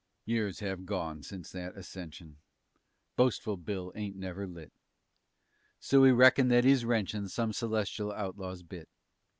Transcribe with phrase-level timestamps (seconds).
[0.25, 2.37] _"Years have gone since that ascension.
[3.17, 4.73] Boastful Bill ain't never lit,
[5.79, 8.89] So we reckon that he's wrenchin' Some celestial outlaw's bit.